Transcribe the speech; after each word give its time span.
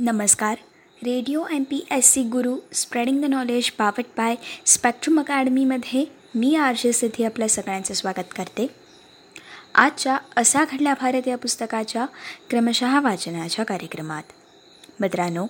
नमस्कार. 0.00 0.56
Radio 1.04 1.44
M 1.52 1.62
P 1.62 1.86
S 1.90 2.12
C 2.12 2.22
Guru 2.22 2.56
spreading 2.72 3.22
the 3.22 3.24
knowledge 3.24 3.70
बावट 3.78 4.04
by 4.16 4.34
Spectrum 4.66 5.20
अकॅडमीमध्ये 5.20 6.04
मी 6.34 6.54
R 6.54 6.74
J 6.78 6.92
Siddhi 6.92 7.24
आपल्या 7.24 7.48
सगळ्यांचं 7.48 7.94
स्वागत 7.94 8.34
करते. 8.36 8.66
आजच्या 9.74 10.18
असा 10.36 10.64
घडल्या 10.64 10.94
भारत 11.00 11.28
या 11.28 11.36
पुस्तकाच्या 11.36 12.06
क्रमशः 12.50 13.00
वाचनाच्या 13.00 13.64
कार्यक्रमात. 13.64 14.22
मित्रांनो 15.00 15.46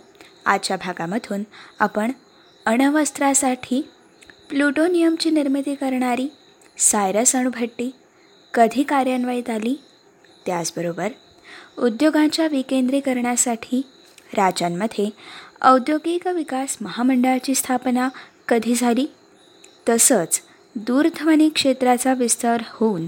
आजच्या 0.47 0.77
भागामधून 0.77 1.43
आपण 1.81 2.13
अणवस्त्रासाठी 2.67 3.89
प्लुटोनियमची 4.49 5.31
निर्मिती 5.31 5.75
करणारी 5.75 6.29
सायरस 6.79 7.37
अणुभट्टी 7.37 7.91
कधी 8.55 8.83
कार्यान्वयित 8.83 9.51
आली? 9.51 9.77
त्याचबरोबर 10.47 11.09
उद्योगांच्या 11.79 12.47
विकेंद्रीकरणासाठी 12.47 13.83
राज्यांमध्ये 14.35 15.11
औद्योगिक 15.63 16.27
विकास 16.27 16.77
महामंडळाची 16.81 17.55
स्थापना 17.55 18.09
कधी 18.49 18.75
झाली? 18.75 19.07
तसंच 19.89 20.41
दूरध्वनी 20.77 21.49
क्षेत्राचा 21.49 22.15
विस्तार 22.15 22.63
होऊन 22.69 23.07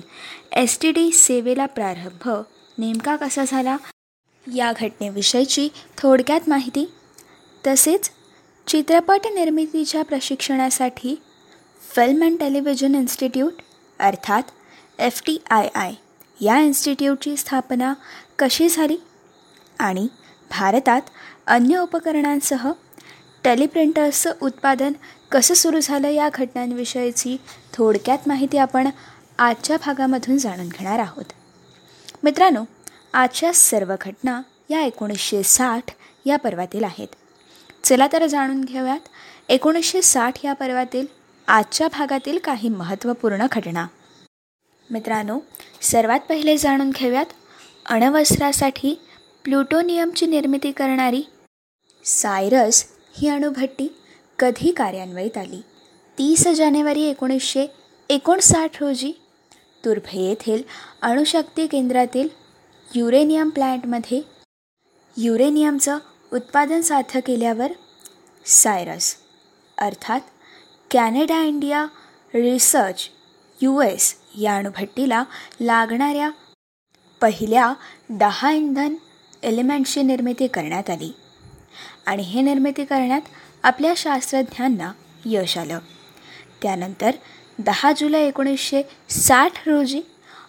एस 0.53 0.79
टी 0.81 0.93
डी 0.93 1.11
सेवेला 1.11 1.67
प्रारंभ 1.67 2.29
नेमका 2.79 3.17
कसा 3.17 3.45
झाला? 3.45 3.77
या 4.55 4.73
घटनेविषयीची 4.81 5.69
थोडक्यात 5.99 6.49
माहिती. 6.49 6.93
तसेच 7.67 8.11
चित्रपट 8.67 9.27
निर्मितीच्या 9.27 10.03
प्रशिक्षणासाठी 10.03 11.23
फिल्म 11.95 12.23
अँड 12.23 12.39
टेलिव्हिजन 12.39 12.95
इन्स्टिट्यूट 12.95 13.53
अर्थात 13.99 14.43
एफ 14.99 15.23
टी 15.27 15.37
आय 15.51 15.69
आय 15.75 15.93
या 16.41 16.59
इन्स्टिट्यूटची 16.61 17.37
स्थापना 17.37 17.95
कशी 18.39 18.69
झाली? 18.69 18.97
आणि 19.79 20.07
भारतात 20.51 21.03
अन्य 21.47 21.79
उपकरणांसह 21.79 22.71
टेलिप्रिंटर्सचं 23.45 24.33
उत्पादन 24.43 24.93
कसं 25.33 25.55
सुरू 25.55 25.81
झालं 25.81 26.09
या 26.09 26.29
घटनांविषयीची 26.35 27.37
थोडक्यात 27.73 28.19
माहिती 28.27 28.59
आपण 28.59 28.89
आजच्या 29.39 29.77
भागामधून 29.77 30.39
जाणून 30.39 30.69
घेणार 30.69 30.99
आहोत. 30.99 31.25
मित्रांनो 32.23 32.65
आजच्या 33.13 33.53
सर्व 33.53 33.95
घटना 34.01 34.43
या 34.71 34.81
एकोणीसशे 34.81 35.43
साठ 35.43 35.83
या 36.27 36.37
पर्वातील 36.37 36.85
आहेत. 36.85 37.09
चला 37.85 38.07
तर 38.13 38.27
जाणून 38.27 38.65
घेऊयात. 38.65 39.01
एकोणीसशे 39.49 40.03
साठ 40.03 40.45
या 40.45 40.53
पर्वातील 40.53 41.07
आजच्या 41.49 41.89
भागातील 41.89 42.39
काही 42.39 42.69
महत्त्वपूर्ण 42.69 43.47
घटना. 43.53 43.87
मित्रांनो 44.91 45.39
सर्वात 45.81 46.21
पहिले 46.21 46.57
जाणून 46.57 46.91
घेऊयात. 46.91 47.27
अणवस्त्रासाठी 47.87 48.95
प्लुटोनियमची 49.45 50.27
निर्मिती 50.27 50.73
करणारी 50.73 51.23
सायरस 52.05 52.85
ही 53.17 53.29
अणुभट्टी 53.29 53.89
कधी 54.39 54.73
कार्यान्वयित 54.73 55.39
आली? 55.39 55.61
तीस 56.19 56.49
जानेवारी 56.49 57.03
एकोणीसशे 57.03 57.67
एकोणसाठ 58.11 58.83
रोजी 58.83 59.13
तुर्भे 59.85 60.21
येथील 60.21 60.63
अणुशक्ती 61.03 61.67
केंद्रातील 61.67 62.29
युरेनियम 62.95 63.49
प्लॅन्टमध्ये 63.49 64.23
युरेनियमचं 65.17 65.99
उत्पादन 66.33 66.81
साध्य 66.81 67.21
केल्यावर 67.21 67.73
सायरस 68.47 69.15
अर्थात 69.79 70.21
Canada 70.91 71.43
India 71.43 71.87
research 72.35 73.09
U 73.63 73.81
S 73.81 74.15
या 74.41 74.57
अणुभट्टीला 74.57 75.25
लागणाऱ्या 75.61 76.31
पहिल्या 77.21 77.73
दहा 78.11 78.53
इंधन 78.53 78.95
एलिमेंट्सची 79.43 80.03
निर्मिती 80.03 80.47
करण्यात 80.47 80.91
आली. 80.91 81.13
आणि 82.07 82.23
हे 82.23 82.41
निर्मिती 82.41 82.85
करण्यात 82.85 83.21
आपल्या 83.63 83.93
शास्त्रज्ञांना 83.97 84.93
यश 85.27 85.59
आलं. 85.59 85.79
त्यानंतर 86.63 87.11
दहा 87.59 87.93
जुलै 87.93 88.27
एकोणीसशे 88.27 88.83
साठ 89.11 89.69
रोजी 89.69 90.01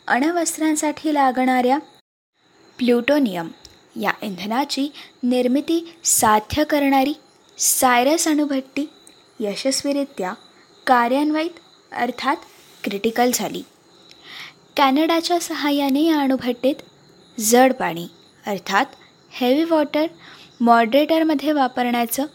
अणवस्त्रांसाठी 0.08 1.14
लागणाऱ्या 1.14 1.78
प्लुटोनियम 2.78 3.48
या 4.02 4.12
इंधनाची 4.22 4.92
निर्मिती 5.24 5.98
साध्य 6.04 6.64
करणारी 6.64 7.14
सायरस 7.58 8.28
अणुभट्टी 8.28 8.90
यशस्वीरित्या 9.40 10.34
कार्यान्वित 10.88 11.60
अर्थात 11.92 12.36
क्रिटिकल 12.84 13.32
झाली. 13.34 13.64
कॅनडाच्या 14.78 15.40
सहाय्याने 15.40 16.04
या 16.04 16.20
अणुभट्टीत 16.20 16.76
जड 17.40 17.74
पाणी 17.74 18.08
अर्थात 18.48 18.86
हेवी 19.32 19.64
वॉटर 19.64 20.06
मॉडरेटरमध्ये 20.62 21.52
वापरण्याचं 21.52 22.26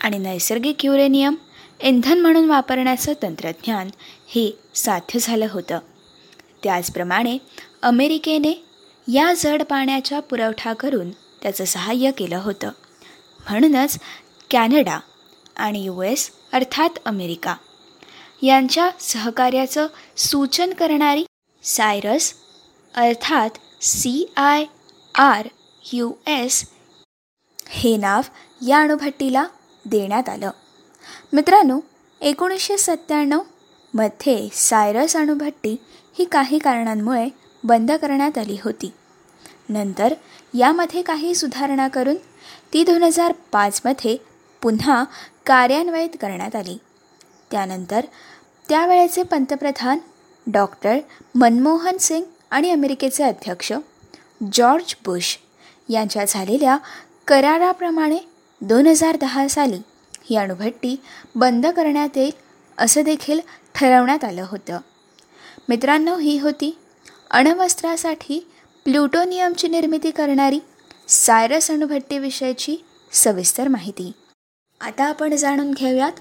आणि 0.00 0.18
नैसर्गिक 0.18 0.84
युरेनियम 0.84 1.34
इंधन 1.80 2.20
म्हणून 2.20 2.48
वापरण्याचं 2.48 3.12
तंत्रज्ञान 3.22 3.90
हे 4.28 4.50
साध्य 4.74 5.18
झालं 5.18 5.46
होतं. 5.50 5.78
त्याचप्रमाणे 6.62 7.38
अमेरिकेने 7.82 8.52
या 9.12 9.32
जड 9.34 9.62
पाण्याचा 9.62 10.20
पुरवठा 10.20 10.72
करून 10.72 11.10
त्याचं 11.42 11.64
सहाय्य 11.64 12.10
केलं 12.10 12.36
होतं. 12.36 12.70
म्हणूनच 13.50 13.98
कॅनडा 14.50 14.98
आणि 15.56 15.84
यू 15.84 16.02
एस 16.02 16.30
अर्थात 16.52 16.98
अमेरिका 17.04 17.54
यांच्या 18.42 18.90
सहकार्याचं 19.00 19.86
सूचन 20.16 20.72
करणारी 20.72 21.24
सायरस 21.64 22.34
अर्थात 22.94 23.50
C 23.82 24.32
I 24.36 24.64
R 25.18 25.48
U 25.92 26.12
S 26.26 26.64
हे 27.68 27.96
नाव 27.96 28.20
या 28.66 28.80
अणुभट्टीला 28.80 29.46
देण्यात 29.86 30.28
आलं. 30.28 30.50
मित्रांनो 31.32 31.80
एकोणीसशे 32.20 32.78
सत्त्याण्णवमध्ये 32.78 34.48
सायरस 34.52 35.16
अणुभट्टी 35.16 35.76
ही 36.18 36.24
काही 36.24 36.58
कारणांमुळे 36.58 37.28
बंद 37.64 37.92
करण्यात 37.92 38.38
आली 38.38 38.56
होती. 38.64 38.92
नंतर 39.68 40.14
यामध्ये 40.54 41.02
काही 41.02 41.34
सुधारणा 41.34 41.88
करून 41.88 42.16
ती 42.72 42.84
दोन 42.84 43.02
हजार 43.02 43.32
पाचमध्ये 43.52 44.16
पुन्हा 44.62 45.04
कार्यान्वयित 45.46 46.10
करण्यात 46.20 46.56
आली. 46.56 46.78
त्यानंतर 47.50 48.06
त्यावेळेचे 48.68 49.22
पंतप्रधान 49.22 49.98
डॉक्टर 50.46 50.98
मनमोहन 51.34 51.98
सिंग 51.98 52.24
आणि 52.50 52.70
अमेरिकेचे 52.70 53.24
अध्यक्ष 53.24 53.72
जॉर्ज 54.52 54.94
बुश 55.04 55.38
यांच्या 55.88 56.24
झालेल्या 56.24 56.76
कराराप्रमाणे 57.26 58.18
दोन 58.60 58.86
हजार 58.86 59.16
दहा 59.16 59.48
साली 59.48 59.78
ही 60.30 60.36
अणुभट्टी 60.36 60.96
बंद 61.34 61.66
करण्यात 61.66 62.16
येईल 62.16 62.32
असं 62.78 63.02
देखील 63.02 63.40
ठरवण्यात 63.74 64.24
आलं 64.24 64.46
होतं. 64.48 64.78
मित्रांनो 65.68 66.18
ही 66.18 66.38
होती 66.38 66.78
अणवस्त्रासाठी 67.30 68.48
प्लुटोनियमची 68.84 69.68
निर्मिती 69.68 70.10
करणारी 70.10 70.58
सायरस 71.08 71.70
अणुभट्टीविषयीची 71.70 72.76
सविस्तर 73.12 73.68
माहिती. 73.68 74.12
आता 74.80 75.04
आपण 75.04 75.36
जाणून 75.36 75.70
घेऊयात 75.70 76.12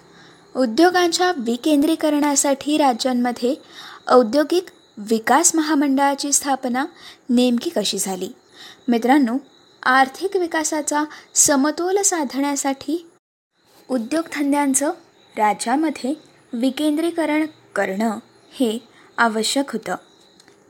उद्योगांच्या 0.58 1.32
विकेंद्रीकरणासाठी 1.38 2.78
राज्यांमध्ये 2.78 3.56
औद्योगिक 4.08 4.66
विकास 4.98 5.56
महामंडळाची 5.56 6.34
स्थापना 6.34 6.86
नेमकी 7.30 7.70
कशी 7.70 7.98
झाली? 7.98 8.30
मित्रांनो 8.88 9.38
आर्थिक 9.84 10.36
विकासाचा 10.36 11.04
समतोल 11.36 12.02
साधण्यासाठी 12.02 13.10
उद्योगधंद्यांचं 13.90 14.92
राज्यामध्ये 15.38 16.14
विकेंद्रीकरण 16.54 17.46
करणं 17.76 18.20
हे 18.52 18.80
आवश्यक 19.18 19.74
होतं. 19.74 19.96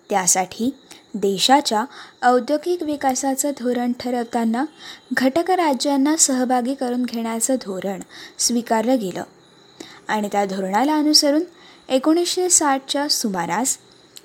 त्यासाठी 0.10 0.70
देशाच्या 1.14 1.86
औद्योगिक 2.24 2.84
विकासाचं 2.84 3.52
धोरण 3.60 3.92
ठरवताना 4.00 4.66
घटक 5.14 5.52
राज्यांना 5.52 6.16
सहभागी 6.16 6.74
करून 6.74 7.04
घेण्याचं 7.04 7.56
धोरण 7.56 8.00
स्वीकारलं 8.40 9.00
गेलं. 9.00 9.24
आणि 10.08 10.30
त्या 10.32 10.46
धोरणाला 10.46 10.96
अनुसरून 10.96 11.42
एकोणीसशे 11.90 12.50
साठच्या 12.50 13.08
सुमारास 13.08 13.78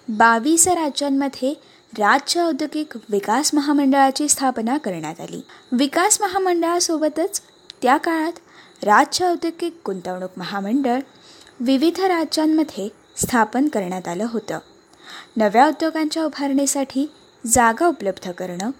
बावीस 0.08 0.66
राज्यांमध्ये 0.68 1.52
राज्य 1.98 2.40
औद्योगिक 2.40 2.96
विकास 3.10 3.50
महामंडळाची 3.54 4.28
स्थापना 4.28 4.76
करण्यात 4.78 5.20
आली. 5.20 5.40
विकास 5.72 6.20
महामंडळासोबतच 6.20 7.40
त्या 7.82 7.96
काळात 7.96 8.38
राज्य 8.84 9.26
औद्योगिक 9.26 9.80
गुंतवणूक 9.86 10.30
महामंडळ 10.36 11.00
विविध 11.60 12.00
राज्यांमध्ये 12.00 12.88
स्थापन 13.16 13.68
करण्यात 13.68 14.08
आलं 14.08 14.26
होतं. 14.30 14.58
नव्या 15.36 15.66
उद्योगांच्या 15.66 16.24
उभारणीसाठी 16.24 17.06
जागा 17.46 17.86
उपलब्ध 17.86 18.30
करणं 18.30 18.70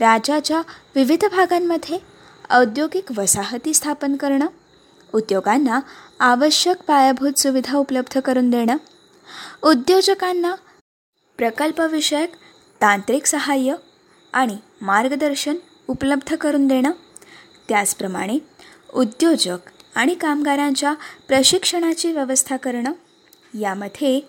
राज्याच्या 0.00 0.60
विविध 0.94 1.24
भागांमध्ये 1.24 1.98
औद्योगिक 2.50 3.18
वसाहती 3.18 3.74
स्थापन 3.74 4.16
करणं 4.16 4.46
उद्योगांना 5.14 5.80
आवश्यक 6.20 6.76
पायाभूत 6.86 7.38
सुविधा 7.38 7.76
उपलब्ध 7.76 8.20
करून 8.20 8.50
देणं 8.50 8.76
उद्योजकांना 9.62 10.54
प्रकल्पविषयक 11.36 12.32
तांत्रिक 12.80 13.26
सहाय्य 13.26 13.74
आणि 14.32 14.56
मार्गदर्शन 14.80 15.56
उपलब्ध 15.88 16.34
करून 16.34 16.66
देणं. 16.66 16.90
त्याचप्रमाणे 17.68 18.38
उद्योजक 18.94 19.58
आणि 19.94 20.14
कामगारांच्या 20.14 20.94
प्रशिक्षणाची 21.28 22.12
व्यवस्था 22.12 22.56
करणं. 22.56 22.92
यामध्ये 23.60 24.20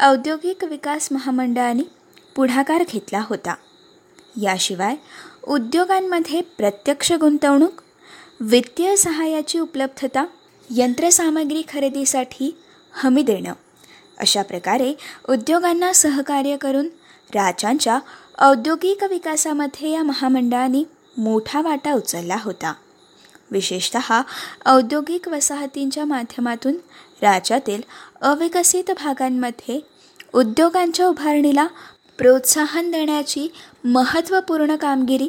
औद्योगिक 0.00 0.64
विकास 0.64 1.08
महामंडळाने 1.12 1.82
पुढाकार 2.36 2.84
घेतला 2.92 3.20
होता. 3.28 3.54
याशिवाय 4.42 4.96
उद्योगांमध्ये 5.48 6.40
प्रत्यक्ष 6.40 7.12
गुंतवणूक 7.12 7.72
वित्तीय 8.40 8.96
सहाय्याची 8.96 9.58
उपलब्धता 9.58 10.24
यंत्रसामग्री 10.70 11.62
खरेदीसाठी 11.72 12.56
हमी 12.92 13.22
देणं. 13.22 13.52
अशा 14.20 14.42
प्रकारे 14.42 14.94
उद्योगांना 15.28 15.92
सहकार्य 15.92 16.56
करून 16.56 16.86
राज्यांच्या 17.34 17.98
औद्योगिक 18.38 19.04
विकासामध्ये 19.04 19.90
या 19.90 20.02
महामंडळाने 20.02 20.84
मोठा 21.18 21.60
वाटा 21.60 21.92
उचलला 21.92 22.36
होता. 22.42 22.74
विशेषत 23.50 24.12
औद्योगिक 24.66 25.28
वसाहतींच्या 25.28 26.04
माध्यमातून 26.04 26.74
राज्यातील 27.22 27.82
अविकसित 28.22 28.90
भागांमध्ये 28.90 29.80
उद्योगांच्या 30.32 31.06
उभारणीला 31.06 31.66
प्रोत्साहन 32.18 32.90
देण्याची 32.90 33.48
महत्त्वपूर्ण 33.84 34.76
कामगिरी 34.76 35.28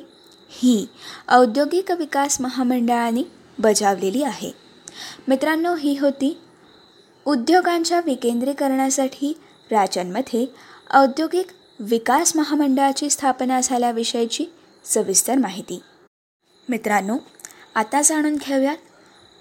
ही 0.49 0.87
औद्योगिक 1.29 1.91
विकास 1.91 2.41
महामंडळाने 2.41 3.21
बजावलेली 3.59 4.23
आहे. 4.23 4.51
मित्रांनो 5.27 5.75
ही 5.75 5.97
होती 5.97 6.37
उद्योगांच्या 7.25 8.01
विकेंद्रीकरणासाठी 8.05 9.33
राज्यांमध्ये 9.71 10.45
औद्योगिक 10.93 11.47
विकास 11.79 12.35
महामंडळाची 12.35 13.09
स्थापना 13.09 13.61
झाल्याविषयीची 13.61 14.45
सविस्तर 14.85 15.37
माहिती. 15.37 15.81
मित्रांनो 16.69 17.17
आता 17.75 18.01
जाणून 18.01 18.35
घेऊयात 18.35 18.77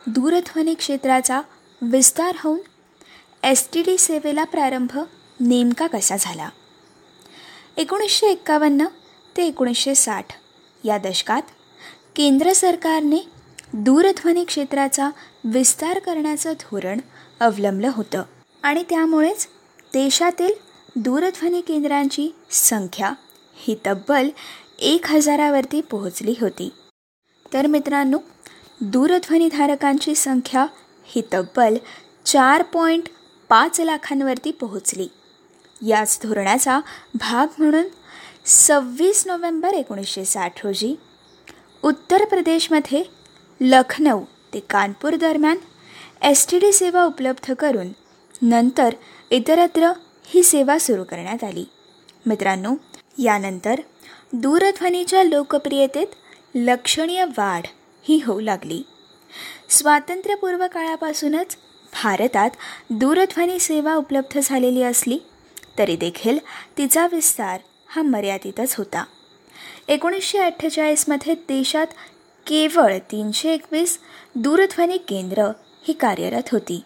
दूरध्वनी 0.06 0.74
क्षेत्राचा 0.74 1.40
विस्तार 1.82 2.36
होऊन 2.42 2.58
एस 3.42 3.68
टी 3.72 3.82
डी 3.82 3.98
सेवेला 3.98 4.44
प्रारंभ 4.44 4.98
नेमका 5.40 5.86
कसा 5.86 6.16
झाला? 6.20 6.48
एकोणीसशे 7.76 8.26
एक्कावन्न 8.26 8.86
ते 9.36 9.46
एकोणीसशे 9.46 9.94
साठ 9.94 10.26
या 10.84 10.98
दशकात 10.98 11.42
केंद्र 12.16 12.52
सरकारने 12.52 13.18
दूरध्वनी 13.72 14.44
क्षेत्राचा 14.44 15.10
विस्तार 15.44 15.98
करण्याचं 15.98 16.52
धोरण 16.52 17.00
अवलंबलं 17.40 17.90
होतं. 17.94 18.22
आणि 18.62 18.82
त्यामुळेच 18.90 19.46
देशातील 19.92 20.52
दूरध्वनी 20.96 21.60
केंद्रांची 21.60 22.28
संख्या 22.50 23.12
ही 23.54 23.76
तब्बल 23.86 24.28
एक 24.78 25.06
हजारावरती 25.06 25.80
पोहोचली 25.80 26.34
होती. 26.40 26.72
तर 27.52 27.66
मित्रांनो 27.66 28.18
दूरध्वनीधारकांची 28.80 30.14
संख्या 30.14 30.66
ही 31.04 31.22
तब्बल 31.32 31.76
चार 32.24 32.62
पॉईंट 32.62 33.04
पाच 33.48 33.80
लाखांवरती 33.80 34.50
पोहोचली. 34.50 35.08
याच 35.86 36.18
धोरणाचा 36.22 36.80
भाग 37.14 37.46
म्हणून 37.58 37.86
सव्वीस 38.46 39.26
नोव्हेंबर 39.26 39.74
एकोणीसशे 39.74 40.24
साठ 40.24 40.66
रोजी 40.66 40.94
उत्तर 41.82 42.24
प्रदेशमध्ये 42.24 43.02
लखनौ 43.60 44.20
ते 44.54 44.60
कानपूर 44.60 45.16
दरम्यान 45.16 45.56
एस 46.22 46.46
टी 46.50 46.58
डी 46.58 46.72
सेवा 46.72 47.02
उपलब्ध 47.04 47.52
करून 47.54 47.88
नंतर 48.42 48.94
इतरत्र 49.30 49.90
ही 50.26 50.42
सेवा 50.42 50.78
सुरू 50.78 51.04
करण्यात 51.04 51.44
आली. 51.44 51.64
मित्रांनो 52.26 52.74
यानंतर 53.18 53.80
दूरध्वनीच्या 54.32 55.22
लोकप्रियतेत 55.24 56.06
लक्षणीय 56.54 57.24
वाढ 57.24 57.66
ही 58.02 58.20
होऊ 58.26 58.40
लागली. 58.40 58.82
स्वातंत्र्यपूर्व 59.68 60.66
काळापासूनच 60.72 61.56
भारतात 61.92 62.50
दूरध्वनी 62.90 63.58
सेवा 63.58 63.94
उपलब्ध 63.94 64.38
झालेली 64.42 64.82
असली 64.82 65.18
तरी 65.78 65.96
देखील 65.96 66.38
तिचा 66.78 67.06
विस्तार 67.12 67.60
हा 67.88 68.02
मर्यादितच 68.02 68.74
होता. 68.74 69.04
एकोणीसशे 69.88 70.38
अठ्ठेचाळीसमध्ये 70.38 71.34
देशात 71.48 71.86
केवळ 72.46 72.98
तीनशे 73.10 73.52
एकवीस 73.54 73.98
दूरध्वनी 74.34 74.96
केंद्र 74.98 75.50
ही 75.88 75.92
कार्यरत 75.92 76.42
होती. 76.52 76.82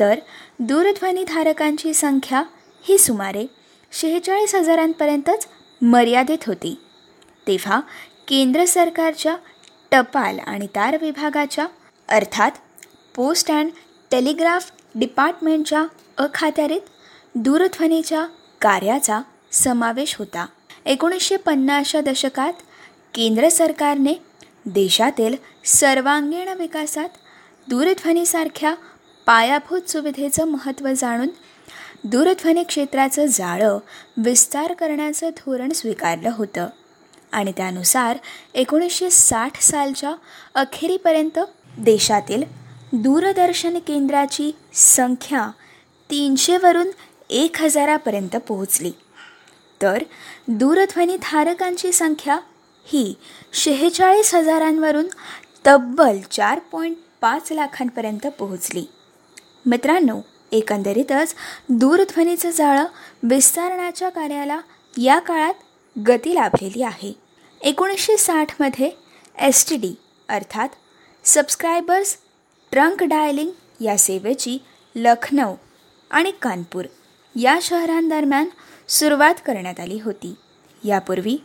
तर 0.00 0.14
दूरध्वनीधारकांची 0.58 1.94
संख्या 1.94 2.42
ही 2.82 2.98
सुमारे 2.98 3.46
शेहेचाळीस 3.92 4.54
हजारांपर्यंतच 4.54 5.46
मर्यादित 5.82 6.38
होती. 6.46 6.78
तेव्हा 7.46 7.80
केंद्र 8.28 8.64
सरकारच्या 8.64 9.36
टपाल 9.90 10.38
आणि 10.38 10.66
तार 10.66 10.96
विभागाच्या 11.00 11.66
अर्थात 12.08 12.50
पोस्ट 13.16 13.50
अँड 13.50 13.70
टेलिग्राफ 14.10 14.70
डिपार्टमेंटच्या 14.94 15.84
अखात्यारीत 16.18 16.80
दूरध्वनीच्या 17.34 18.26
कार्याचा 18.60 19.20
समावेश 19.52 20.16
होता. 20.16 20.46
एकोणीसशे 20.84 21.36
पन्नासच्या 21.36 22.00
दशकात 22.00 22.52
केंद्र 23.14 23.48
सरकारने 23.48 24.14
देशातील 24.66 25.34
सर्वांगीण 25.64 26.48
विकासात 26.48 27.08
दूरध्वनीसारख्या 27.68 28.74
पायाभूत 29.26 29.90
सुविधेचं 29.90 30.44
महत्त्व 30.44 30.88
जाणून 30.96 31.28
दूरध्वनी 32.04 32.62
क्षेत्राचं 32.62 33.26
जाळं 33.26 33.78
विस्तार 34.16 34.72
करण्याचं 34.72 35.30
धोरण 35.30 35.72
स्वीकारलं 35.72 36.30
होतं. 36.32 36.66
आणि 37.32 37.52
त्यानुसार 37.56 38.18
एकोणीसशे 38.54 39.10
साठ 39.10 39.60
सालच्या 39.60 40.14
अखेरीपर्यंत 40.54 41.38
देशातील 41.78 42.42
दूरदर्शन 42.92 43.78
केंद्राची 43.78 44.52
संख्या 44.74 45.50
तीनशेवरून 46.10 46.88
एक 47.30 47.62
हजारापर्यंत 47.62 48.36
पोहोचली. 48.36 48.92
तर 49.82 50.02
दूरध्वनी 50.48 51.16
धारकांची 51.16 51.92
संख्या 51.92 52.38
ही 52.84 53.14
शेहेचाळीस 53.52 54.34
हजारांवरून 54.34 55.06
तब्बल 55.66 56.18
चार 56.30 56.58
पॉईंट 56.58 56.96
पाच 57.24 57.52
लाखांपर्यंत 57.52 58.26
पोहोचली. 58.26 58.84
मित्रांनो 59.66 60.20
एकंदरीतच 60.52 61.34
दूरध्वनीचं 61.68 62.50
जाळं 62.50 62.84
विस्तारण्याच्या 63.22 64.08
कार्याला 64.08 64.60
या 64.98 65.18
काळात 65.18 65.54
गती 66.08 66.34
लाभलेली 66.34 66.82
आहे. 66.82 67.12
एकोणीसशे 67.60 68.16
साठमध्ये 68.16 68.90
एस 69.38 69.68
टी 69.68 69.76
डी 69.76 69.94
अर्थात 70.28 70.68
सबस्क्रायबर्स 71.24 72.16
ट्रंक 72.70 73.02
डायलिंग 73.02 73.50
या 73.80 73.98
सेवेची 73.98 74.58
लखनौ 74.96 75.54
आणि 76.10 76.32
कानपूर 76.42 76.84
या 77.36 77.58
शहरांदरम्यान 77.62 78.46
सुरुवात 78.88 79.34
करण्यात 79.46 79.80
आली 79.80 80.00
होती. 80.00 80.34
यापूर्वी 80.84 81.36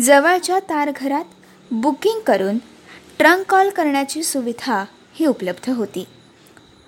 जवळच्या 0.00 0.58
तारघरात 0.58 1.24
बुकिंग 1.70 2.20
करून 2.20 2.58
ट्रंक 3.18 3.44
कॉल 3.48 3.70
करण्याची 3.70 4.22
सुविधा 4.22 4.84
ही 5.14 5.26
उपलब्ध 5.26 5.70
होती. 5.70 6.06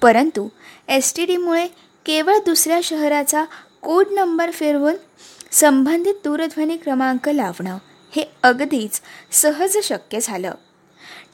परंतु 0.03 0.49
एस 0.89 1.15
टी 1.17 1.25
डीमुळे 1.25 1.67
केवळ 2.07 2.37
दुसऱ्या 2.47 2.81
शहराचा 2.83 3.45
कोड 3.83 4.07
नंबर 4.11 4.51
फिरवून 4.51 4.95
संबंधित 5.53 6.15
दूरध्वनी 6.15 6.77
क्रमांक 6.77 7.29
लावणं 7.29 7.79
हे 8.17 8.25
अगदीच 8.43 9.01
सहज 9.33 9.79
शक्य 9.83 10.19
झालं. 10.23 10.55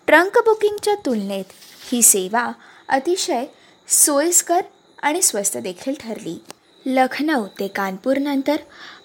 ट्रंक 0.07 0.39
बुकिंगच्या 0.39 0.95
तुलनेत 0.95 1.45
ही 1.93 2.03
सेवा 2.03 2.53
अतिशय 2.89 3.45
सोयीस्कर 3.89 4.61
आणि 5.03 5.23
स्वस्त 5.23 5.57
देखील 5.57 5.95
ठरली. 6.01 6.39
लखनौ 6.87 7.47
ते 7.47 7.69
कानपूरनंतर 7.69 8.57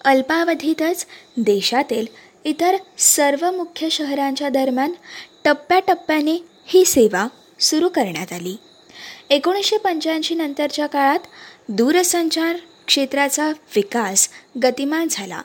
अल्पावधीतच 0.04 1.06
देशातील 1.36 2.06
इतर 2.44 2.76
सर्व 2.98 3.50
मुख्य 3.50 3.88
शहरांच्या 3.88 4.48
दरम्यान 4.48 4.92
टप्प्याटप्प्याने 5.44 6.44
ही 6.64 6.84
सेवा 6.84 7.28
सुरू 7.60 7.88
करण्यात 7.88 8.32
आली. 8.32 8.56
एकोणीसशे 9.30 9.76
पंच्याऐंशी 9.76 10.34
नंतरच्या 10.34 10.86
काळात 10.86 11.26
दूरसंचार 11.68 12.56
क्षेत्राचा 12.86 13.48
विकास 13.74 14.28
गतिमान 14.62 15.08
झाला 15.10 15.42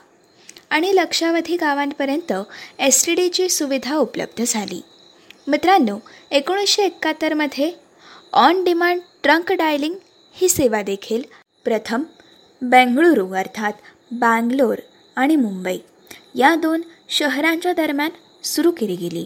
आणि 0.70 0.94
लक्षावधी 0.94 1.56
गावांपर्यंत 1.56 2.32
एस 2.78 3.04
टी 3.06 3.14
डीची 3.14 3.48
सुविधा 3.48 3.96
उपलब्ध 3.96 4.42
झाली. 4.46 4.80
मित्रांनो 5.48 5.98
एकोणीसशे 6.30 6.84
एकाहत्तरमध्ये 6.84 7.70
ऑन 8.32 8.64
डिमांड 8.64 9.00
ट्रंक 9.22 9.52
डायलिंग 9.52 9.94
ही 10.34 10.48
सेवा 10.48 10.82
देखील 10.82 11.22
प्रथम 11.64 12.02
बेंगळुरू 12.62 13.30
अर्थात 13.32 13.72
बँगलोर 14.10 14.78
आणि 15.16 15.36
मुंबई 15.36 15.78
या 16.34 16.54
दोन 16.54 16.82
शहरांच्या 17.08 17.72
दरम्यान 17.72 18.10
सुरू 18.44 18.70
केली 18.70 18.96
गेली. 18.96 19.24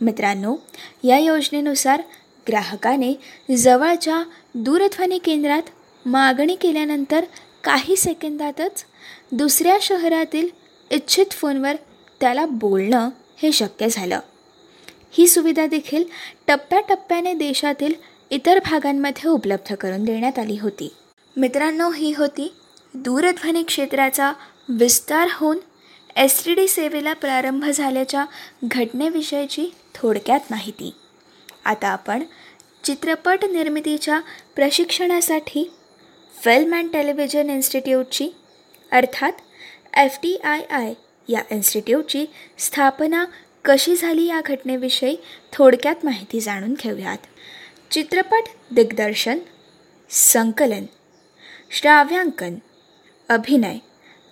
मित्रांनो 0.00 0.56
या 1.04 1.18
योजनेनुसार 1.18 2.02
ग्राहकाने 2.48 3.14
जवळच्या 3.56 4.22
दूरध्वनी 4.54 5.18
केंद्रात 5.18 5.62
मागणी 6.06 6.54
केल्यानंतर 6.54 7.24
काही 7.64 7.96
सेकंदातच 7.96 8.84
दुसऱ्या 9.32 9.78
शहरातील 9.82 10.48
इच्छित 10.90 11.30
फोनवर 11.30 11.76
त्याला 12.20 12.46
बोलणं 12.46 13.08
हे 13.42 13.52
शक्य 13.52 13.88
झालं. 13.90 14.20
ही 15.10 15.26
सुविधा 15.26 15.66
देखील 15.66 16.04
टप्प्याटप्प्याने 16.46 17.34
देशातील 17.34 17.94
इतर 18.30 18.58
भागांमध्ये 18.58 19.28
उपलब्ध 19.28 19.74
करून 19.74 20.04
देण्यात 20.04 20.38
आली 20.38 20.58
होती. 20.58 20.92
मित्रांनो 21.36 21.90
ही 21.90 22.14
होती 22.18 22.52
दूरध्वनी 22.94 23.62
क्षेत्राचा 23.62 24.32
विस्तार 24.68 25.28
होऊन 25.32 25.58
एस 26.18 26.44
टी 26.44 26.54
डी 26.54 26.66
सेवेला 26.68 27.12
प्रारंभ 27.14 27.64
झाल्याच्या 27.64 28.24
घटनेविषयीची 28.64 29.66
थोडक्यात 29.94 30.40
माहिती. 30.50 30.90
आता 31.64 31.88
आपण 31.88 32.22
चित्रपट 32.84 33.44
निर्मितीच्या 33.44 34.20
प्रशिक्षणासाठी 34.54 35.62
फिल्म 36.34 36.74
अँड 36.74 36.90
टेलिव्हिजन 36.92 37.50
इन्स्टिट्यूटची 37.50 38.28
अर्थात 38.92 39.32
एफ 39.96 40.18
टी 40.22 40.34
आय 40.36 40.62
आय 40.70 40.92
या 41.28 41.42
इन्स्टिट्यूटची 41.50 42.24
स्थापना 42.58 43.24
कशी 43.64 43.96
झाली 43.96 44.26
या 44.26 44.40
घटनेविषयी 44.46 45.16
थोडक्यात 45.52 46.04
माहिती 46.04 46.40
जाणून 46.40 46.74
घेऊयात. 46.74 47.18
चित्रपट 47.90 48.50
दिग्दर्शन 48.70 49.38
संकलन 50.10 50.84
श्राव्यांकन 51.70 52.54
अभिनय 53.28 53.78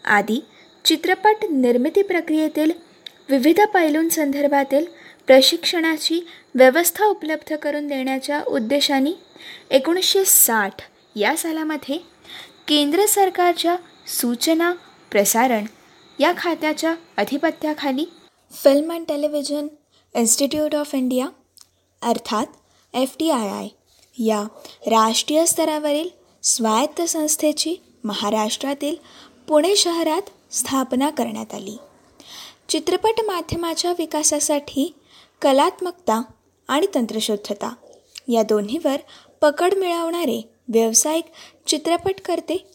आदी 0.05 0.45
चित्रपट 0.87 1.45
निर्मिती 1.51 2.03
प्रक्रियेतील 2.03 2.73
विविध 3.29 3.61
पैलूंसंदर्भातील 3.75 4.85
प्रशिक्षणाची 5.27 6.21
व्यवस्था 6.55 7.07
उपलब्ध 7.07 7.55
करून 7.57 7.87
देण्याच्या 7.87 8.43
उद्देशाने 8.49 9.13
एकोणीसशे 9.71 10.25
साठ 10.25 10.83
या 11.17 11.37
सालामध्ये 11.37 11.99
केंद्र 12.69 13.07
सरकारच्या 13.07 13.77
सूचना 14.21 14.73
प्रसारण 15.11 15.65
या 16.19 16.33
खात्याच्या 16.37 16.95
अधिपत्याखाली 17.17 18.05
film 18.53 18.93
and 18.93 19.05
television 19.09 19.67
institute 20.15 20.75
of 20.75 20.95
India 20.95 21.27
अर्थात 22.03 22.47
एफ 22.95 23.17
टी 23.19 23.31
आय 23.31 23.49
आय 23.49 23.69
या 24.19 24.43
राष्ट्रीय 24.87 25.45
स्तरावरील 25.47 26.09
स्वायत्त 26.43 27.03
संस्थेची 27.03 27.77
महाराष्ट्रातील 28.05 28.95
पुणे 29.49 29.75
शहरात 29.77 30.31
स्थापना 30.57 31.11
करण्यात 31.11 31.55
आली. 31.55 31.77
चित्रपट 32.69 33.21
माध्यमाच्या 33.27 33.91
विकासासाठी 33.91 34.95
कलात्मकता 35.43 36.23
आणि 36.69 36.87
तंत्रशुद्धता 36.95 37.75
या 38.29 38.43
दोन्हीवर 38.43 38.97
पकड 39.41 39.75
मिळवणारे 39.75 40.43
व्यावसायिक 40.69 41.25
चित्रपटकर्ते 41.67 42.67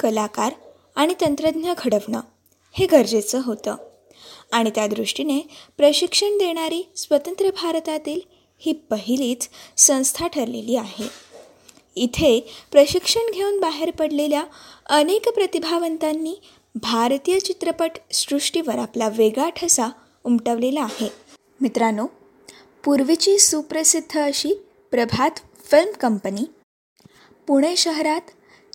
कलाकार 0.00 0.52
आणि 0.96 1.14
तंत्रज्ञ 1.20 1.72
घडवणं 1.78 2.20
हे 2.72 2.86
गरजेचं 2.86 3.40
होतं. 3.44 3.76
आणि 4.52 4.70
त्या 4.70 4.86
दृष्टीने 4.86 5.40
प्रशिक्षण 5.76 6.38
देणारी 6.38 6.82
स्वतंत्र 6.96 7.50
भारतातील 7.50 8.20
ही 8.58 8.72
पहिलीच 8.72 9.48
संस्था 9.76 10.26
ठरलेली 10.26 10.76
आहे. 10.76 11.08
इथे 11.96 12.40
प्रशिक्षण 12.72 13.20
घेऊन 13.34 13.60
बाहेर 13.60 13.90
पडलेल्या 13.90 14.44
अनेक 14.86 15.28
प्रतिभावंतांनी 15.28 16.34
भारतीय 16.82 17.38
चित्रपट 17.38 17.90
सृष्टीवर 18.12 18.78
आपला 18.78 19.08
वेगळा 19.08 19.48
ठसा 19.48 19.86
उमटवलेला 20.24 20.82
आहे. 20.82 21.08
मित्रांनो 21.60 22.06
पूर्वीची 22.84 23.38
सुप्रसिद्ध 23.38 24.18
अशी 24.18 24.54
प्रभात 24.90 25.30
फिल्म 25.70 25.92
कंपनी 26.00 26.44
पुणे 27.46 27.76
शहरात 27.76 28.20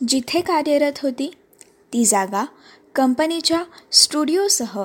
जिथे 0.07 0.41
कार्यरत 0.41 0.99
होती 1.03 1.31
ती 1.93 2.05
जागा 2.05 2.45
कंपनीच्या 2.95 3.63
स्टुडिओसह 3.91 4.81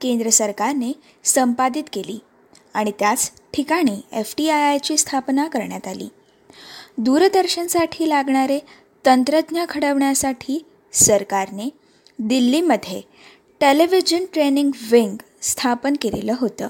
केंद्र 0.00 0.30
सरकारने 0.30 0.92
संपादित 1.24 1.84
केली 1.92 2.18
आणि 2.74 2.92
त्याच 2.98 3.32
ठिकाणी 3.54 4.00
एफ 4.12 4.34
टी 4.38 4.48
आय 4.48 4.62
आयची 4.62 4.96
स्थापना 4.96 5.48
करण्यात 5.48 5.86
आली. 5.86 6.08
दूरदर्शनसाठी 6.98 8.08
लागणारे 8.08 8.58
तंत्रज्ञ 9.06 9.60
घडवण्यासाठी 9.68 10.64
सरकारने 10.92 11.68
दिल्लीमध्ये 12.18 13.00
टेलिव्हिजन 13.60 14.24
ट्रेनिंग 14.32 14.70
विंग 14.90 15.16
स्थापन 15.42 15.94
केलेलं 16.02 16.34
होतं. 16.38 16.68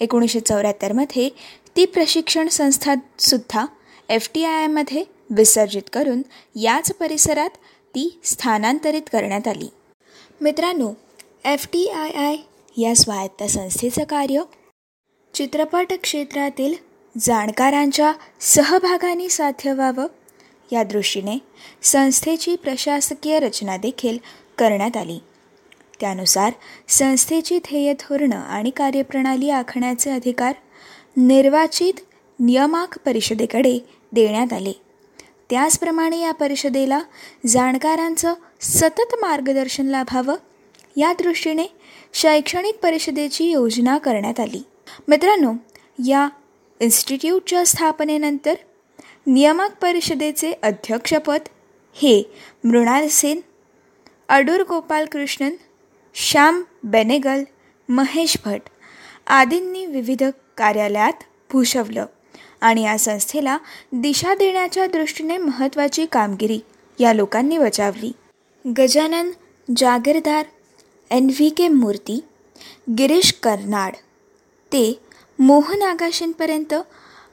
एकोणीसशे 0.00 0.40
चौऱ्याहत्तरमध्ये 0.40 1.28
ती 1.76 1.84
प्रशिक्षण 1.84 2.48
संस्थासुद्धा 2.48 3.66
एफ 4.08 4.28
टी 4.34 4.44
आय 4.44 4.60
आयमध्ये 4.60 5.04
विसर्जित 5.30 5.82
करून 5.92 6.22
याच 6.54 6.92
परिसरात 6.92 7.50
ती 7.94 8.20
स्थानांतरित 8.24 9.02
करण्यात 9.12 9.48
आली. 9.48 9.68
मित्रांनो 10.40 10.92
एफ 11.44 11.66
टी 11.72 11.86
आय 11.88 12.10
आय 12.10 12.36
या 12.76 12.94
स्वायत्त 12.94 13.42
संस्थेचं 13.42 14.04
कार्य 14.04 14.42
चित्रपट 15.34 15.92
क्षेत्रातील 16.02 16.74
जाणकारांच्या 17.18 18.12
सहभागाने 18.40 19.28
साध्य 19.28 19.72
व्हावं. 19.72 20.06
या 20.72 20.82
दृष्टीने 20.82 21.38
संस्थेची 21.82 22.56
प्रशासकीय 22.56 23.38
रचना 23.38 23.76
देखील 23.76 24.18
करण्यात 24.58 24.96
आली. 24.96 25.18
त्यानुसार 26.00 26.52
संस्थेची 26.88 27.58
ध्येय 27.58 27.92
धोरणं 27.92 28.36
आणि 28.36 28.70
कार्यप्रणाली 28.70 29.50
आखण्याचे 29.50 30.10
अधिकार 30.10 30.54
निर्वाचित 31.16 31.94
नियमाक 32.40 32.98
परिषदेकडे 32.98 33.78
देण्यात 34.12 34.52
आले. 34.52 34.72
त्याचप्रमाणे 35.50 36.20
या 36.20 36.32
परिषदेला 36.32 37.00
जाणकारांचं 37.46 38.34
सतत 38.60 39.14
मार्गदर्शन 39.20 39.86
लाभावं 39.86 40.36
या 40.96 41.12
दृष्टीने 41.12 41.66
शैक्षणिक 42.14 42.76
परिषदेची 42.82 43.44
योजना 43.44 43.98
करण्यात 43.98 44.40
आली. 44.40 44.62
मित्रांनो 45.08 45.52
या 46.08 46.28
इन्स्टिट्यूटच्या 46.80 47.66
स्थापनेनंतर 47.66 48.54
नियामक 49.26 49.68
परिषदेचे 49.82 50.52
अध्यक्षपद 50.62 51.40
हे 51.94 52.22
मृणाल 52.64 53.08
सेन 53.08 53.40
अडूर 54.28 54.62
गोपालकृष्णन 54.68 55.54
श्याम 56.14 56.62
बेनेगल 56.84 57.42
महेश 57.88 58.36
भट 58.44 58.60
आदींनी 59.26 59.86
विविध 59.86 60.22
कार्यालयात 60.56 61.22
भूषवलं 61.52 62.06
आणि 62.60 62.82
या 62.82 62.98
संस्थेला 62.98 63.58
दिशा 63.92 64.34
देण्याच्या 64.34 64.86
दृष्टीने 64.86 65.36
महत्त्वाची 65.38 66.06
कामगिरी 66.06 66.60
या 67.00 67.12
लोकांनी 67.12 67.58
बजावली. 67.58 68.12
Gajanan 68.64 69.30
Jagirdar 69.76 70.44
N 71.10 71.26
V 71.26 71.48
K 71.48 71.68
Murthy 71.68 72.20
Girish 72.98 73.32
Karnad 73.32 73.92
ते 74.72 75.00
मोहन 75.38 75.82
आगाशींपर्यंत 75.82 76.74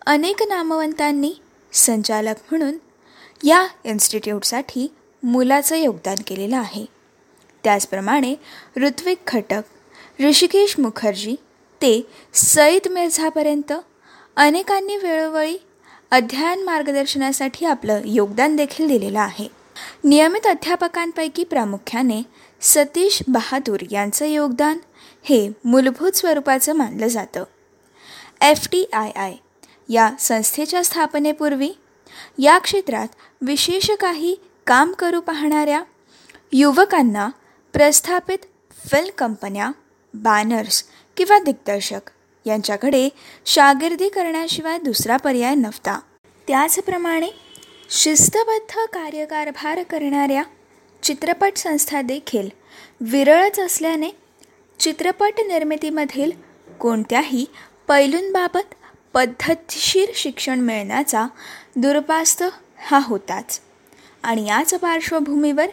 अनेक 0.05 0.43
नामवंतांनी 0.49 1.33
संचालक 1.73 2.35
म्हणून 2.51 2.77
या 3.43 3.65
इन्स्टिट्यूटसाठी 3.83 4.87
मुलाचं 5.23 5.75
योगदान 5.75 6.15
केलेलं 6.27 6.57
आहे. 6.57 6.85
त्याचप्रमाणे 7.63 8.35
ऋत्विक 8.77 9.17
खटक 9.27 9.61
ऋषिकेश 10.21 10.75
मुखर्जी 10.79 11.35
ते 11.81 12.07
सईद 12.33 12.87
मिर्झापर्यंत 12.91 13.73
अनेकांनी 14.35 14.97
वेळोवेळी 14.97 15.57
अध्ययन 16.11 16.63
मार्गदर्शनासाठी 16.63 17.65
आपलं 17.65 18.01
योगदान 18.05 18.55
देखील 18.55 18.87
दिलेलं 18.87 19.19
आहे. 19.19 19.47
नियमित 20.03 20.47
अध्यापकांपैकी 20.47 21.43
प्रामुख्याने 21.43 22.21
सतीश 22.61 23.19
बहादूर 23.27 23.79
यांचं 23.91 24.25
योगदान 24.25 24.77
हे 25.23 25.49
मूलभूत 25.65 26.11
स्वरूपाचं 26.11 26.73
मानलं 26.73 27.07
जातं. 27.07 27.43
एफ 28.41 28.67
टी 28.71 28.85
आय 28.93 29.09
आय 29.09 29.33
या 29.89 30.11
संस्थेच्या 30.19 30.83
स्थापनेपूर्वी 30.83 31.69
या 32.39 32.57
क्षेत्रात 32.57 33.07
विशेष 33.41 33.91
काही 33.91 34.35
काम 34.67 34.91
करू 34.91 35.21
पाहणाऱ्या 35.21 35.83
युवकांना 36.51 37.29
प्रस्थापित 37.73 38.37
फिल्म 38.91 39.09
कंपन्या 39.17 39.71
बॅनर्स 40.13 40.83
किंवा 41.17 41.39
दिग्दर्शक 41.39 42.09
यांच्याकडे 42.45 43.09
शागिर्दी 43.45 44.09
करण्याशिवाय 44.09 44.77
दुसरा 44.77 45.17
पर्याय 45.17 45.55
नव्हता. 45.55 45.99
त्याचप्रमाणे 46.47 47.27
शिस्तबद्ध 47.89 48.85
कार्यकारभार 48.93 49.83
करणाऱ्या 49.83 50.43
चित्रपट 51.03 51.57
संस्था 51.57 52.01
देखील 52.01 52.49
विरळच 53.01 53.59
असल्याने 53.59 54.09
चित्रपट 54.79 55.39
निर्मितीमधील 55.39 56.31
कोणत्याही 56.79 57.45
पैलूंबाबत 57.87 58.73
पद्धतशीर 59.13 60.09
शिक्षण 60.15 60.59
मिळण्याचा 60.59 61.27
दुर्पास्त 61.75 62.43
हा 62.77 62.99
होताच. 63.03 63.59
आणि 64.23 64.45
याच 64.47 64.73
पार्श्वभूमीवर 64.73 65.69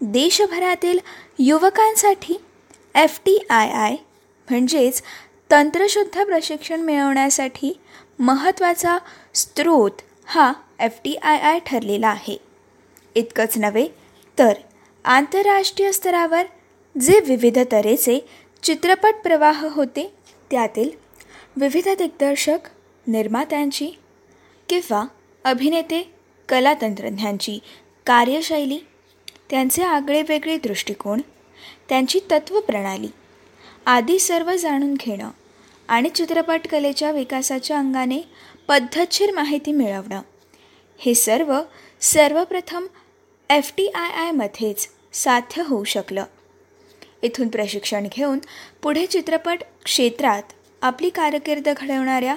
देशभरातील 0.00 0.98
युवकांसाठी 1.38 2.36
एफ 2.94 3.18
टी 3.24 3.38
आय 3.50 3.70
आय 3.70 3.96
म्हणजेच 4.50 5.02
तंत्रशुद्ध 5.50 6.24
प्रशिक्षण 6.24 6.80
मिळवण्यासाठी 6.80 7.72
महत्त्वाचा 8.18 8.98
स्रोत 9.34 9.90
हा 10.24 10.52
एफ 10.80 10.98
टी 11.04 11.14
आय 11.14 11.38
आय 11.38 11.58
ठरलेला 11.66 12.08
आहे. 12.08 12.36
इतकंच 13.14 13.58
नव्हे 13.58 13.88
तर 14.38 14.52
आंतरराष्ट्रीय 15.04 15.92
स्तरावर 15.92 16.44
जे 16.94 17.20
विविध 17.20 17.58
तऱ्हेचे 17.72 18.18
चित्रपट 18.62 19.14
प्रवाह 19.22 19.66
होते 19.66 20.12
त्यातील 20.50 20.90
विविध 21.56 21.88
दिग्दर्शक 21.88 22.68
निर्मात्यांची 23.06 23.90
किंवा 24.68 25.04
अभिनेते 25.44 26.02
कलातंत्रज्ञांची 26.48 27.58
कार्यशैली 28.08 28.78
त्यांचे 29.50 29.82
आगळेवेगळे 29.82 30.56
दृष्टिकोन 30.56 31.20
त्यांची 31.88 32.18
तत्त्वप्रणाली 32.30 33.08
आदी 33.86 34.18
सर्व 34.18 34.52
जाणून 34.56 34.94
घेणं 34.94 35.30
आणि 35.88 36.08
चित्रपट 36.08 36.66
कलेच्या 36.70 37.10
विकासाच्या 37.10 37.78
अंगाने 37.78 38.20
पद्धतशीर 38.68 39.30
माहिती 39.30 39.72
मिळवणं 39.72 40.20
हे 40.98 41.14
सर्व 41.14 41.60
सर्वप्रथम 42.00 42.86
एफ 43.50 43.72
टी 43.76 43.86
आय 43.86 44.10
आयमध्येच 44.10 44.88
साध्य 45.12 45.62
होऊ 45.66 45.84
शकलं. 45.84 46.24
इथून 47.22 47.48
प्रशिक्षण 47.48 48.06
घेऊन 48.12 48.38
पुढे 48.82 49.06
चित्रपट 49.06 49.58
क्षेत्रात 49.84 50.42
आपली 50.82 51.10
कारकीर्द 51.10 51.68
घडवणाऱ्या 51.76 52.36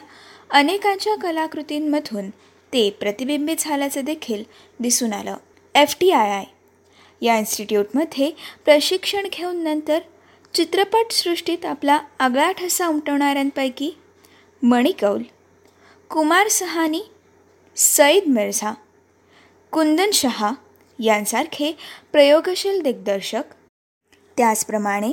अनेकांच्या 0.49 1.15
कलाकृतींमधून 1.15 2.29
ते 2.73 2.89
प्रतिबिंबित 2.89 3.55
झाल्याचं 3.59 4.01
देखील 4.03 4.43
दिसून 4.79 5.13
आलं. 5.13 5.35
एफ 5.75 5.95
टी 5.99 6.11
आय 6.11 6.29
आय 6.31 6.43
या 7.21 7.37
इन्स्टिट्यूटमध्ये 7.37 8.31
प्रशिक्षण 8.65 9.27
घेऊन 9.33 9.63
नंतर 9.63 9.99
चित्रपटसृष्टीत 10.53 11.65
आपला 11.65 11.99
आगळा 12.19 12.51
ठसा 12.51 12.87
उमटवणाऱ्यांपैकी 12.87 13.91
मणिकौल 14.63 15.23
कुमार 16.09 16.47
सहानी 16.47 17.01
सईद 17.75 18.23
मिर्झा 18.27 18.71
कुंदन 19.71 20.11
शहा 20.13 20.51
यांसारखे 20.99 21.77
प्रयोगशील 22.11 22.81
दिग्दर्शक. 22.81 23.43
त्याचप्रमाणे 24.37 25.11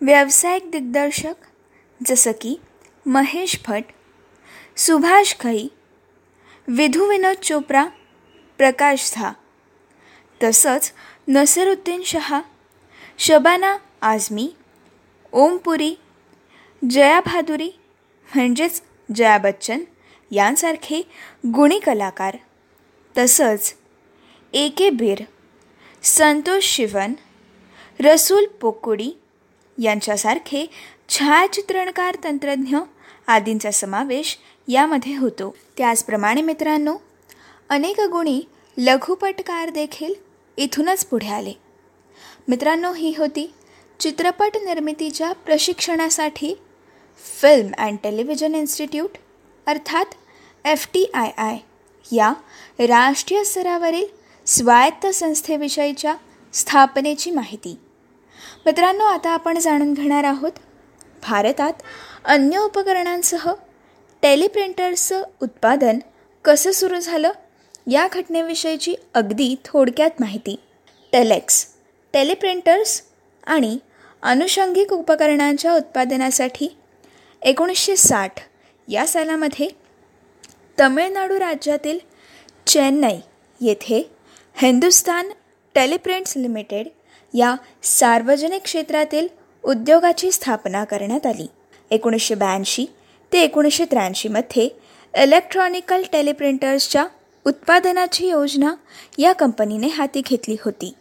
व्यावसायिक 0.00 0.70
दिग्दर्शक 0.70 1.34
जसं 2.06 2.32
की 2.40 2.56
महेश 3.06 3.60
भट 3.68 3.84
सुभाष 4.76 5.34
खई 5.40 5.68
विधू 6.68 7.08
विनोद 7.08 7.36
चोप्रा 7.42 7.84
प्रकाश 8.58 9.12
झा 9.14 9.32
तसंच 10.44 10.92
नसरुद्दीन 11.28 12.02
शहा 12.06 12.40
शबाना 13.18 13.76
आझमी 14.02 14.54
ओमपुरी 15.32 15.94
जया 16.90 17.20
भादुरी 17.20 17.70
म्हणजेच 18.34 18.82
जया 19.14 19.38
बच्चन 19.38 19.80
यांसारखे 20.30 21.02
गुणी 21.54 21.78
कलाकार. 21.78 22.36
तसंच 23.18 23.74
ए 24.52 24.68
के 24.68 24.90
बीर 24.90 25.18
संतोष 26.02 26.64
शिवन 26.64 27.12
रसूल 28.00 28.44
पोकुडी 28.60 29.12
यांच्यासारखे 29.82 30.66
छायाचित्रणकार 31.08 32.16
तंत्रज्ञ 32.24 32.76
आदींचा 33.26 33.70
समावेश 33.70 34.38
यामध्ये 34.68 35.16
होतो. 35.16 35.56
त्याचप्रमाणे 35.76 36.42
मित्रांनो 36.42 36.96
अनेक 37.68 38.00
गुणी 38.00 38.42
लघुपटकार 38.78 39.68
देखील 39.70 40.14
इथूनच 40.56 41.04
पुढे 41.04 41.28
आले. 41.28 41.52
मित्रांनो 42.48 42.92
ही 42.92 43.14
होती 43.18 43.52
चित्रपट 44.00 44.56
निर्मितीच्या 44.64 45.32
प्रशिक्षणासाठी 45.32 46.54
फिल्म 47.40 47.72
अँड 47.78 47.98
टेलिव्हिजन 48.02 48.54
इन्स्टिट्यूट 48.54 49.16
अर्थात 49.66 50.04
एफ 50.64 50.86
टी 50.94 51.04
आय 51.14 51.30
आय 51.38 51.56
या 52.12 52.32
राष्ट्रीय 52.78 53.44
स्तरावरील 53.44 54.06
स्वायत्त 54.46 55.06
संस्थेविषयीच्या 55.06 56.14
स्थापनेची 56.52 57.30
माहिती. 57.30 57.78
मित्रांनो 58.66 59.04
आता 59.04 59.30
आपण 59.30 59.58
जाणून 59.58 59.94
घेणार 59.94 60.24
आहोत 60.24 60.52
भारतात 61.28 61.72
अन्य 62.24 62.58
उपकरणांसह 62.58 63.52
टेलिप्रिंटर्सचं 64.22 65.22
उत्पादन 65.42 65.98
कसं 66.44 66.72
सुरू 66.72 67.00
झालं? 67.00 67.30
या 67.86 68.06
घटनेविषयीची 68.12 68.94
अगदी 69.14 69.54
थोडक्यात 69.64 70.10
माहिती. 70.20 70.56
टेलेक्स 71.12 71.66
टेलिप्रिंटर्स 72.12 73.02
आणि 73.46 73.78
अनुषंगिक 74.22 74.92
उपकरणांच्या 74.92 75.74
उत्पादनासाठी 75.74 76.76
एकोणीसशे 77.42 77.96
साठ 77.96 78.40
या 78.88 79.06
सालामध्ये 79.06 79.68
तमिळनाडू 80.80 81.38
राज्यातील 81.38 81.98
चेन्नई 82.66 83.18
येथे 83.60 84.10
हिंदुस्तान 84.56 85.28
टेलिप्रिंट्स 85.74 86.36
लिमिटेड 86.36 86.88
या 87.34 87.54
सार्वजनिक 87.82 88.62
क्षेत्रातील 88.62 89.28
उद्योगाची 89.62 90.32
स्थापना 90.32 90.84
करण्यात 90.84 91.26
आली. 91.26 91.46
एकोणीसशे 91.90 92.34
ब्याऐंशी 92.34 92.86
ते 93.32 93.42
एकोणीसशे 93.42 93.84
त्र्याऐंशीमध्ये 93.84 94.68
इलेक्ट्रॉनिकल 95.14 96.02
टेलिप्रिंटर्सच्या 96.12 97.06
उत्पादनाची 97.46 98.28
योजना 98.28 98.74
या 99.18 99.32
कंपनीने 99.32 99.86
हाती 99.86 100.22
घेतली 100.26 100.56
होती. 100.64 100.94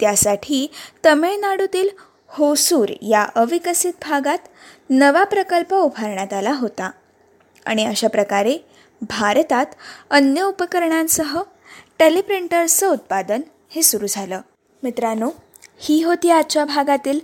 त्यासाठी 0.00 0.70
तमिळनाडूतील 1.06 1.88
होसूर 2.28 2.88
या 3.02 3.26
अविकसित 3.34 3.92
भागात 4.02 4.38
नवा 4.90 5.24
प्रकल्प 5.24 5.74
उभारण्यात 5.74 6.32
आला 6.32 6.52
होता 6.52 6.90
आणि 7.66 7.86
अशा 7.86 8.08
प्रकारे 8.08 8.58
भारतात 9.02 9.66
अन्य 10.10 10.42
उपकरणांसह 10.42 11.42
टेलिप्रिंटर्सचं 11.98 12.92
उत्पादन 12.92 13.40
हे 13.70 13.82
सुरू 13.82 14.06
झालं. 14.08 14.40
मित्रांनो 14.82 15.30
ही 15.80 16.02
होती 16.02 16.30
आजच्या 16.30 16.64
भागातील 16.64 17.20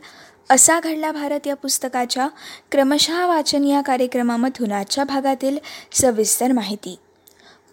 असा 0.51 0.81
घडला 0.81 1.13
भारत 1.13 1.47
या 1.47 1.55
पुस्तकाच्या 1.55 2.29
क्रमशः 2.73 3.27
वाचन 3.27 3.65
या 3.65 3.81
कार्यक्रमामधून 3.81 4.73
आजच्या 4.73 5.05
भागातील 5.05 5.59
सविस्तर 5.93 6.53
माहिती. 6.53 6.99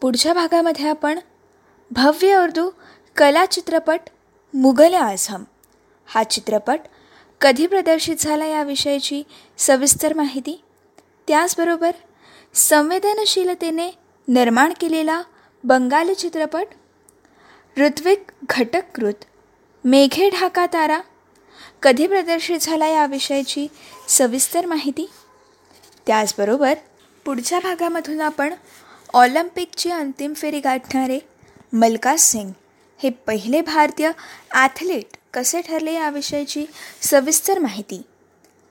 पुढच्या 0.04 0.34
भागामध्ये 0.34 0.90
आपण 0.90 1.20
भव्य 1.92 2.38
उर्दू 2.38 2.70
कला 3.18 3.46
चित्रपट 3.46 4.00
मुघल 4.54 4.94
आझम. 4.94 5.44
हा 6.06 6.24
चित्रपट 6.24 6.80
कधी 7.42 7.68
प्रदर्शित 7.68 8.16
झाला 8.20 8.46
याविषयीची 8.46 9.24
सविस्तर 9.58 10.14
माहिती? 10.14 10.64
त्याचबरोबर 11.28 11.92
संवेदनशीलतेने 12.54 13.90
निर्माण 14.28 14.74
केलेला 14.82 15.22
बंगाली 15.64 16.16
चित्रपट 16.16 16.66
ऋत्विक 17.78 18.32
घटककृत 18.50 19.26
मेघे 19.84 20.30
ढाका 20.30 20.66
तारा 20.66 21.00
कधी 21.82 22.08
प्रदर्शित 22.08 22.60
झाला 22.62 22.88
याविषयीची 22.88 23.68
सविस्तर 24.08 24.66
माहिती? 24.66 25.10
त्याचबरोबर 26.08 26.74
पुढच्या 27.26 27.60
भागामधून 27.60 28.22
आपण 28.22 28.54
ऑलिम्पिकची 29.14 29.90
अंतिम 29.92 30.34
फेरी 30.34 30.60
गाठणारे 30.60 31.20
मलका 31.74 32.16
सिंग 32.18 32.52
हे 33.00 33.10
पहिले 33.28 33.62
भारतीय 33.62 34.12
ॲथलीट 34.52 35.18
कसे 35.34 35.62
ठरले 35.62 35.94
याविषयीची 35.94 36.66
सविस्तर 37.02 37.60
माहिती. 37.60 38.02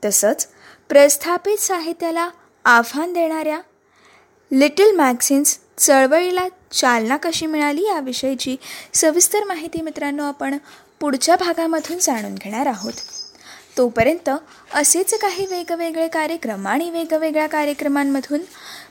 तसंच 0.03 0.47
प्रस्थापित 0.89 1.59
साहित्याला 1.59 2.29
आव्हान 2.65 3.13
देणाऱ्या 3.13 3.61
लिटिल 4.51 4.97
मॅगझिन्स 4.97 5.59
चळवळीला 5.79 6.47
चालना 6.73 7.17
कशी 7.17 7.47
मिळाली 7.47 7.85
याविषयीची 7.87 8.57
सविस्तर 8.95 9.45
माहिती 9.45 9.81
मित्रांनो 9.81 10.25
आपण 10.25 10.59
पुढच्या 11.01 11.37
भागामधून 11.37 11.99
जाणून 11.99 12.35
घेणार 12.35 12.67
आहोत. 12.67 12.93
तोपर्यंत 13.77 14.31
असेच 14.75 15.15
काही 15.15 15.47
वेगवेगळे 15.47 16.09
कार्यक्रम 16.09 16.67
आणि 16.69 16.91
वेगवेगळ्या 16.91 17.47
कार्यक्रमांमधून 17.47 18.41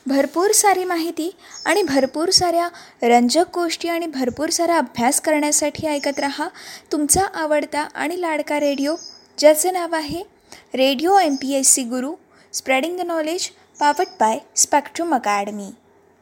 भरपूर 0.05 0.51
सारी 0.51 0.83
माहिती 0.83 1.29
आणि 1.65 1.83
भरपूर 1.83 2.29
साऱ्या 2.29 2.67
रंजक 3.03 3.45
गोष्टी 3.53 3.87
आणि 3.87 4.07
भरपूर 4.07 4.49
सारा 4.49 4.77
अभ्यास 4.77 5.21
करण्यासाठी 5.21 5.87
ऐकत 5.87 6.19
रहा. 6.19 6.47
तुमचा 6.91 7.21
आवडता 7.33 7.81
आणि 7.95 8.21
लाडका 8.21 8.59
रेडिओ 8.59 8.95
ज्याचं 9.37 9.73
नाव 9.73 9.95
आहे 9.95 10.23
radio 10.75 11.17
M 11.17 11.35
P 11.35 11.53
S 11.53 11.73
C 11.73 11.83
Guru 11.83 12.13
spreading 12.53 12.97
the 12.97 13.01
knowledge 13.01 13.49
powered 13.79 14.07
by 14.19 14.37
Spectrum 14.55 15.15
academy. 15.15 15.69